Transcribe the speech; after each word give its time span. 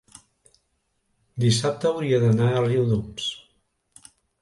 dissabte 1.45 1.89
hauria 1.91 2.23
d'anar 2.25 2.51
a 2.57 2.67
Riudoms. 2.67 3.33